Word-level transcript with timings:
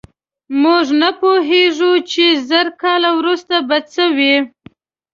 موږ 0.61 0.85
نه 1.01 1.09
پوهېږو، 1.19 1.91
چې 2.11 2.25
زر 2.49 2.67
کاله 2.81 3.09
وروسته 3.19 3.55
به 3.67 3.77
څه 3.93 4.03
وي. 4.17 4.35